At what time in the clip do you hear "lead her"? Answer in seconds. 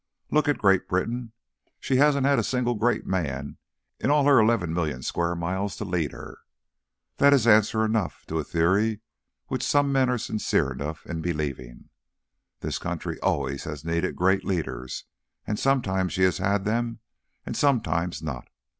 5.85-6.39